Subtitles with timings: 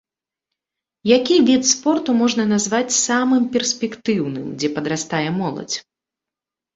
[1.17, 5.77] Які від спорту можна назваць самым перспектыўным, дзе падрастае моладзь?